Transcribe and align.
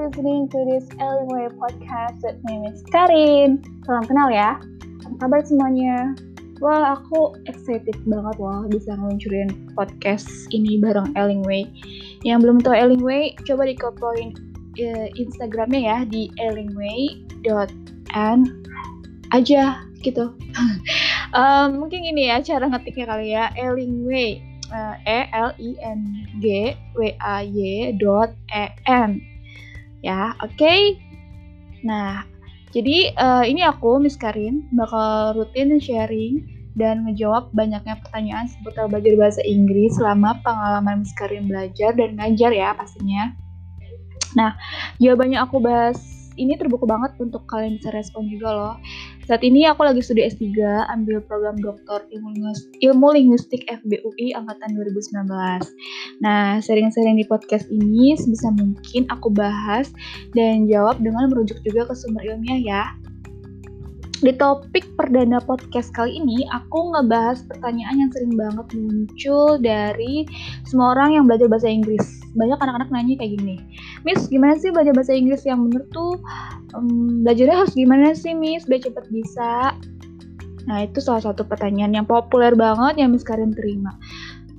listening 0.00 0.48
to 0.48 0.64
this 0.64 0.88
Elway 0.96 1.52
podcast 1.60 2.24
with 2.24 2.40
me, 2.48 2.64
Miss 2.64 2.80
Karin. 2.88 3.60
Salam 3.84 4.08
kenal 4.08 4.32
ya. 4.32 4.56
Apa 5.04 5.28
kabar 5.28 5.44
semuanya? 5.44 6.16
Wah, 6.64 6.96
aku 6.96 7.36
excited 7.44 7.92
banget 8.08 8.36
loh 8.40 8.64
bisa 8.72 8.96
ngeluncurin 8.96 9.52
podcast 9.76 10.24
ini 10.56 10.80
bareng 10.80 11.12
Ellingway. 11.20 11.68
Yang 12.24 12.48
belum 12.48 12.64
tahu 12.64 12.72
Ellingway, 12.72 13.36
coba 13.44 13.68
dikopoin 13.68 14.32
uh, 14.80 15.08
Instagramnya 15.20 15.80
ya 15.84 15.98
di 16.08 16.32
ellingway.n 16.40 18.38
aja 19.36 19.84
gitu. 20.00 20.32
um, 21.36 21.68
mungkin 21.84 22.08
ini 22.08 22.32
ya 22.32 22.40
cara 22.40 22.72
ngetiknya 22.72 23.04
kali 23.04 23.36
ya, 23.36 23.52
Ellingway 23.58 24.53
uh, 24.74 24.94
E 25.06 25.30
L 25.30 25.54
I 25.54 25.70
N 25.78 26.00
G 26.42 26.74
W 26.98 27.14
A 27.22 27.46
Y 27.46 27.94
dot 28.02 28.34
E 28.50 28.74
N 28.90 29.22
ya 30.02 30.34
oke 30.42 30.50
okay? 30.58 30.98
nah 31.86 32.26
jadi 32.74 33.14
uh, 33.14 33.46
ini 33.46 33.62
aku 33.62 34.02
Miss 34.02 34.18
Karin 34.18 34.66
bakal 34.74 35.38
rutin 35.38 35.78
sharing 35.78 36.42
dan 36.74 37.06
ngejawab 37.06 37.54
banyaknya 37.54 38.02
pertanyaan 38.02 38.50
seputar 38.50 38.90
belajar 38.90 39.14
bahasa 39.14 39.40
Inggris 39.46 39.94
selama 39.94 40.42
pengalaman 40.42 41.06
Miss 41.06 41.14
Karin 41.14 41.46
belajar 41.46 41.94
dan 41.94 42.18
ngajar 42.18 42.50
ya 42.50 42.74
pastinya. 42.74 43.30
Nah, 44.34 44.58
jawabannya 44.98 45.38
aku 45.38 45.62
bahas 45.62 46.02
ini 46.34 46.58
terbuka 46.58 46.82
banget 46.82 47.14
untuk 47.22 47.46
kalian 47.46 47.78
bisa 47.78 47.94
respon 47.94 48.26
juga 48.26 48.50
loh. 48.50 48.74
Saat 49.24 49.40
ini 49.40 49.64
aku 49.64 49.88
lagi 49.88 50.04
studi 50.04 50.20
S3, 50.20 50.52
ambil 50.92 51.24
program 51.24 51.56
doktor 51.56 52.04
ilmu, 52.12 52.52
ilmu 52.84 53.08
linguistik 53.16 53.64
FBUI 53.64 54.36
angkatan 54.36 54.76
2019. 54.76 55.32
Nah, 56.20 56.60
sering-sering 56.60 57.16
di 57.16 57.24
podcast 57.24 57.64
ini 57.72 58.12
sebisa 58.20 58.52
mungkin 58.52 59.08
aku 59.08 59.32
bahas 59.32 59.88
dan 60.36 60.68
jawab 60.68 61.00
dengan 61.00 61.32
merujuk 61.32 61.56
juga 61.64 61.88
ke 61.88 61.94
sumber 61.96 62.20
ilmiah 62.20 62.60
ya. 62.60 62.82
Di 64.22 64.30
topik 64.36 64.86
perdana 64.94 65.42
podcast 65.42 65.90
kali 65.90 66.20
ini, 66.20 66.46
aku 66.52 66.94
ngebahas 66.94 67.42
pertanyaan 67.50 68.06
yang 68.06 68.10
sering 68.14 68.34
banget 68.38 68.66
muncul 68.76 69.58
dari 69.58 70.28
semua 70.68 70.94
orang 70.94 71.18
yang 71.18 71.24
belajar 71.26 71.50
bahasa 71.50 71.66
Inggris. 71.66 72.22
Banyak 72.38 72.58
anak-anak 72.60 72.90
nanya 72.94 73.14
kayak 73.18 73.38
gini, 73.38 73.56
Miss, 74.06 74.26
gimana 74.30 74.58
sih 74.58 74.70
belajar 74.70 74.94
bahasa 74.94 75.14
Inggris 75.14 75.42
yang 75.46 75.66
bener 75.70 75.82
tuh 75.90 76.18
um, 76.74 77.22
belajarnya 77.22 77.64
harus 77.64 77.74
gimana 77.78 78.12
sih 78.12 78.34
Miss 78.34 78.66
biar 78.66 78.82
cepet 78.82 79.06
bisa 79.08 79.72
nah 80.64 80.78
itu 80.80 80.96
salah 80.96 81.20
satu 81.20 81.44
pertanyaan 81.44 81.92
yang 81.92 82.06
populer 82.08 82.56
banget 82.56 83.04
yang 83.04 83.12
Miss 83.14 83.24
Karin 83.24 83.54
terima 83.54 83.94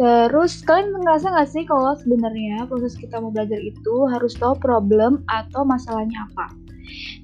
Terus 0.00 0.64
kalian 0.64 0.96
ngerasa 0.96 1.28
nggak 1.28 1.50
sih 1.52 1.68
kalau 1.68 1.92
sebenarnya 1.92 2.64
proses 2.64 2.96
kita 2.96 3.20
mau 3.20 3.28
belajar 3.28 3.60
itu 3.60 4.08
harus 4.08 4.32
tahu 4.32 4.56
problem 4.56 5.20
atau 5.28 5.60
masalahnya 5.60 6.24
apa? 6.32 6.56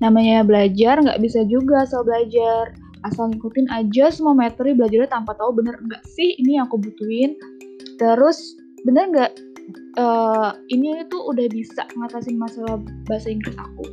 Namanya 0.02 0.44
belajar 0.44 1.00
nggak 1.00 1.20
bisa 1.20 1.44
juga 1.48 1.84
soal 1.88 2.04
belajar 2.06 2.74
asal 3.04 3.30
ngikutin 3.30 3.70
aja 3.70 4.10
semua 4.10 4.34
materi 4.34 4.74
belajarnya 4.74 5.06
tanpa 5.06 5.38
tahu 5.38 5.54
bener 5.54 5.78
nggak 5.78 6.02
sih 6.08 6.34
ini 6.42 6.58
yang 6.58 6.66
aku 6.66 6.80
butuhin. 6.80 7.38
Terus 7.96 8.58
bener 8.82 9.10
nggak 9.12 9.32
uh, 9.98 10.54
ini 10.70 11.06
tuh 11.08 11.22
udah 11.32 11.46
bisa 11.50 11.86
ngatasin 11.96 12.36
masalah 12.38 12.80
bahasa 13.08 13.32
Inggris 13.32 13.56
aku. 13.58 13.86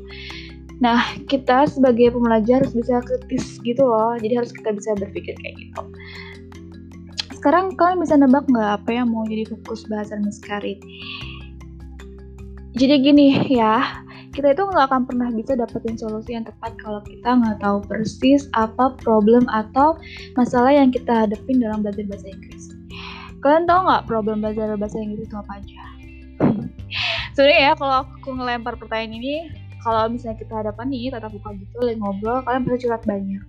Nah, 0.84 1.00
kita 1.32 1.70
sebagai 1.70 2.12
pembelajar 2.12 2.60
harus 2.60 2.76
bisa 2.76 3.00
kritis 3.06 3.62
gitu 3.64 3.88
loh. 3.88 4.20
Jadi 4.20 4.34
harus 4.36 4.52
kita 4.52 4.76
bisa 4.76 4.92
berpikir 5.00 5.32
kayak 5.40 5.56
gitu. 5.56 5.82
Sekarang 7.40 7.76
kalian 7.80 8.04
bisa 8.04 8.20
nebak 8.20 8.48
nggak 8.52 8.84
apa 8.84 8.90
yang 8.92 9.12
mau 9.12 9.24
jadi 9.28 9.48
fokus 9.48 9.88
bahasan 9.88 10.28
Miss 10.28 10.44
Karin? 10.44 10.80
Jadi 12.74 12.96
gini 13.00 13.28
ya, 13.48 14.04
kita 14.34 14.58
itu 14.58 14.66
nggak 14.66 14.90
akan 14.90 15.06
pernah 15.06 15.30
bisa 15.30 15.54
dapetin 15.54 15.94
solusi 15.94 16.34
yang 16.34 16.44
tepat 16.44 16.74
kalau 16.82 17.00
kita 17.06 17.38
nggak 17.38 17.62
tahu 17.62 17.86
persis 17.86 18.50
apa 18.58 18.98
problem 19.00 19.46
atau 19.54 19.94
masalah 20.34 20.74
yang 20.74 20.90
kita 20.90 21.30
hadapin 21.30 21.62
dalam 21.62 21.86
belajar 21.86 22.04
bahasa 22.10 22.28
Inggris. 22.34 22.74
Kalian 23.46 23.70
tahu 23.70 23.80
nggak 23.86 24.04
problem 24.10 24.42
belajar 24.42 24.74
bahasa 24.74 24.98
Inggris 24.98 25.30
itu 25.30 25.38
apa 25.38 25.62
aja? 25.62 25.82
Sebenarnya 27.38 27.62
ya 27.62 27.74
kalau 27.78 27.96
aku 28.10 28.30
ngelempar 28.34 28.74
pertanyaan 28.82 29.14
ini 29.22 29.36
kalau 29.84 30.08
misalnya 30.08 30.40
kita 30.40 30.54
hadapan 30.64 30.86
nih 30.90 31.12
tatap 31.12 31.36
muka 31.36 31.52
gitu 31.60 31.78
lagi 31.84 32.00
ngobrol 32.00 32.40
kalian 32.48 32.64
pasti 32.64 32.88
curhat 32.88 33.04
banyak 33.04 33.44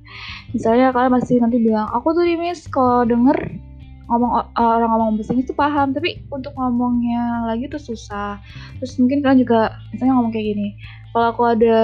misalnya 0.51 0.91
kalian 0.91 1.13
masih 1.15 1.37
nanti 1.39 1.59
bilang 1.63 1.87
aku 1.95 2.11
tuh 2.11 2.27
di 2.27 2.35
miss 2.35 2.67
kalau 2.67 3.07
denger 3.07 3.39
ngomong 4.05 4.53
orang 4.57 4.91
ngomong 4.91 5.11
bahasa 5.17 5.33
Inggris 5.33 5.49
tuh 5.49 5.59
paham 5.59 5.97
tapi 5.97 6.21
untuk 6.29 6.53
ngomongnya 6.55 7.49
lagi 7.49 7.69
tuh 7.73 7.81
susah. 7.81 8.39
Terus 8.81 8.97
mungkin 9.01 9.25
kalian 9.25 9.41
juga 9.43 9.61
misalnya 9.93 10.13
ngomong 10.21 10.33
kayak 10.33 10.47
gini 10.55 10.69
kalau 11.15 11.27
aku 11.31 11.43
ada 11.47 11.79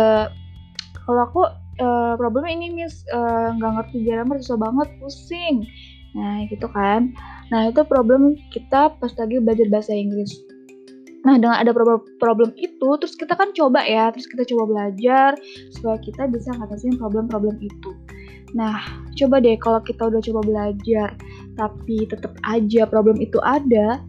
kalau 1.06 1.20
aku 1.26 1.40
uh, 1.80 2.14
problemnya 2.20 2.52
ini 2.54 2.68
miss 2.82 3.02
eh, 3.08 3.48
nggak 3.56 3.70
uh, 3.70 3.74
ngerti 3.80 3.96
grammar 4.04 4.36
susah 4.42 4.58
banget 4.58 4.88
pusing. 5.00 5.56
Nah 6.12 6.44
gitu 6.50 6.66
kan. 6.70 7.14
Nah 7.48 7.70
itu 7.70 7.80
problem 7.86 8.36
kita 8.52 8.94
pas 8.98 9.12
lagi 9.16 9.40
belajar 9.40 9.66
bahasa 9.70 9.94
Inggris. 9.96 10.34
Nah, 11.20 11.36
dengan 11.36 11.60
ada 11.60 11.76
problem, 11.76 12.00
problem 12.16 12.50
itu, 12.56 12.88
terus 12.96 13.12
kita 13.12 13.36
kan 13.36 13.52
coba 13.52 13.84
ya, 13.84 14.08
terus 14.08 14.24
kita 14.24 14.40
coba 14.48 14.64
belajar 14.72 15.36
supaya 15.68 16.00
kita 16.00 16.24
bisa 16.32 16.48
ngatasin 16.56 16.96
problem-problem 16.96 17.60
itu. 17.60 17.90
Nah, 18.54 18.82
coba 19.14 19.38
deh 19.38 19.54
kalau 19.58 19.80
kita 19.82 20.10
udah 20.10 20.20
coba 20.22 20.40
belajar, 20.42 21.08
tapi 21.54 22.06
tetap 22.08 22.34
aja 22.46 22.86
problem 22.88 23.18
itu 23.22 23.38
ada, 23.42 24.02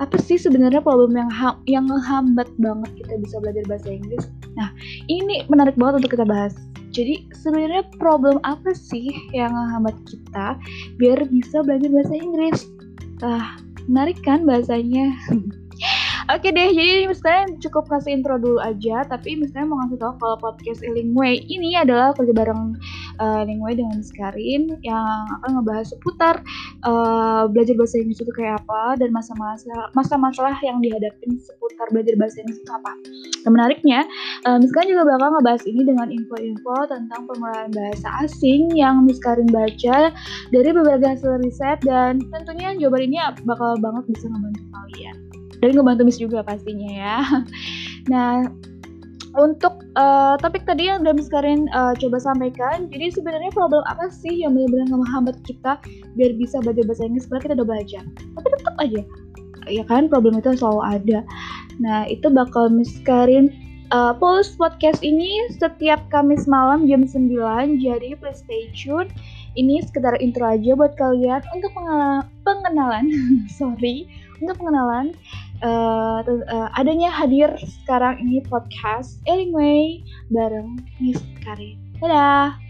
apa 0.00 0.16
sih 0.18 0.40
sebenarnya 0.40 0.82
problem 0.82 1.14
yang 1.14 1.30
ha 1.30 1.54
yang 1.70 1.86
menghambat 1.86 2.48
banget 2.58 2.90
kita 3.04 3.14
bisa 3.22 3.36
belajar 3.38 3.64
bahasa 3.68 3.88
Inggris? 3.92 4.24
Nah, 4.58 4.74
ini 5.06 5.46
menarik 5.46 5.78
banget 5.78 6.04
untuk 6.04 6.18
kita 6.18 6.26
bahas. 6.26 6.56
Jadi 6.92 7.24
sebenarnya 7.32 7.88
problem 7.96 8.36
apa 8.44 8.76
sih 8.76 9.08
yang 9.32 9.52
menghambat 9.54 9.96
kita 10.04 10.60
biar 11.00 11.24
bisa 11.30 11.64
belajar 11.64 11.88
bahasa 11.88 12.14
Inggris? 12.16 12.58
Nah, 13.24 13.56
menarik 13.88 14.18
kan 14.20 14.44
bahasanya? 14.44 15.14
Oke 16.32 16.48
deh, 16.48 16.72
jadi 16.72 17.04
misalnya 17.04 17.60
cukup 17.60 17.92
kasih 17.92 18.16
intro 18.16 18.40
dulu 18.40 18.56
aja, 18.56 19.04
tapi 19.04 19.36
misalnya 19.36 19.68
mau 19.68 19.84
ngasih 19.84 20.00
tahu 20.00 20.12
kalau 20.16 20.36
podcast 20.40 20.80
Lingway 20.80 21.44
ini 21.44 21.76
adalah 21.76 22.16
kerja 22.16 22.32
bareng 22.32 22.72
uh, 23.20 23.44
dengan 23.44 24.00
Skarin 24.00 24.80
yang 24.80 25.28
akan 25.28 25.60
ngebahas 25.60 25.92
seputar 25.92 26.40
uh, 26.88 27.44
belajar 27.52 27.76
bahasa 27.76 28.00
Inggris 28.00 28.24
itu 28.24 28.32
kayak 28.32 28.64
apa 28.64 28.96
dan 28.96 29.12
masa-masa 29.12 29.92
masa-masalah 29.92 30.56
yang 30.64 30.80
dihadapin 30.80 31.36
seputar 31.36 31.92
belajar 31.92 32.16
bahasa 32.16 32.40
Inggris 32.40 32.64
itu 32.64 32.72
apa. 32.72 32.92
Dan 33.44 33.50
menariknya, 33.52 34.00
uh, 34.48 34.56
Miskarin 34.56 34.88
juga 34.88 35.04
bakal 35.12 35.36
ngebahas 35.36 35.62
ini 35.68 35.82
dengan 35.84 36.08
info-info 36.08 36.76
tentang 36.88 37.28
pengelolaan 37.28 37.76
bahasa 37.76 38.08
asing 38.24 38.72
yang 38.72 39.04
Miskarin 39.04 39.52
baca 39.52 40.08
dari 40.48 40.70
berbagai 40.72 41.12
hasil 41.12 41.44
riset 41.44 41.76
dan 41.84 42.24
tentunya 42.32 42.72
jawaban 42.80 43.04
ini 43.04 43.20
bakal 43.44 43.76
banget 43.84 44.08
bisa 44.16 44.32
ngebantu 44.32 44.64
kalian 44.72 45.21
dan 45.62 45.78
ngebantu 45.78 46.02
Miss 46.04 46.18
juga 46.18 46.42
pastinya 46.42 46.90
ya. 46.90 47.16
Nah, 48.10 48.50
untuk 49.38 49.86
uh, 49.94 50.34
topik 50.42 50.66
tadi 50.66 50.90
yang 50.90 51.06
udah 51.06 51.14
Miss 51.14 51.30
Karin 51.30 51.70
uh, 51.70 51.94
coba 51.96 52.18
sampaikan, 52.18 52.90
jadi 52.90 53.14
sebenarnya 53.14 53.54
problem 53.54 53.80
apa 53.86 54.10
sih 54.10 54.42
yang 54.42 54.58
benar-benar 54.58 54.90
menghambat 54.90 55.38
kita 55.46 55.78
biar 56.18 56.34
bisa 56.34 56.58
belajar 56.60 56.84
bahasa 56.84 57.06
Inggris 57.06 57.24
setelah 57.30 57.42
kita 57.46 57.54
udah 57.62 57.68
belajar? 57.70 58.02
Tapi 58.10 58.46
tetap 58.58 58.74
aja, 58.82 59.00
ya 59.70 59.84
kan 59.86 60.10
problem 60.10 60.34
itu 60.36 60.50
selalu 60.58 60.82
ada. 60.82 61.18
Nah, 61.78 62.10
itu 62.10 62.26
bakal 62.26 62.74
Miss 62.74 62.98
Karin 63.06 63.54
uh, 63.94 64.12
post 64.18 64.58
podcast 64.58 64.98
ini 65.00 65.46
setiap 65.56 66.02
Kamis 66.10 66.44
malam 66.50 66.84
jam 66.84 67.06
9, 67.06 67.78
jadi 67.78 68.18
please 68.18 68.42
stay 68.42 68.66
tune. 68.74 69.08
Ini 69.52 69.84
sekedar 69.84 70.16
intro 70.20 70.48
aja 70.48 70.72
buat 70.72 70.96
kalian 70.96 71.44
untuk 71.52 71.76
pengenalan, 72.44 73.04
sorry, 73.60 74.08
untuk 74.40 74.56
pengenalan 74.60 75.12
uh, 75.62 76.22
uh, 76.22 76.68
adanya 76.78 77.10
hadir 77.10 77.54
sekarang 77.82 78.18
ini 78.22 78.42
podcast 78.46 79.18
Anyway 79.26 80.02
bareng 80.30 80.82
Miss 81.02 81.22
Karin. 81.42 81.78
Dadah! 81.98 82.61